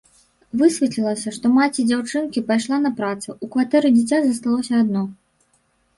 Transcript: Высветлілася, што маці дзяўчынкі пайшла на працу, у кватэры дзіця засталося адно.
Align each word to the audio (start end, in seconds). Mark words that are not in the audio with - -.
Высветлілася, 0.59 1.33
што 1.35 1.51
маці 1.57 1.85
дзяўчынкі 1.89 2.43
пайшла 2.49 2.77
на 2.87 2.91
працу, 3.03 3.35
у 3.45 3.53
кватэры 3.57 3.87
дзіця 3.99 4.17
засталося 4.29 4.73
адно. 4.85 5.09